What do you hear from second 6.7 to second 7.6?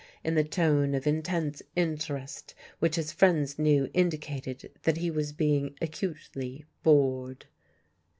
bored.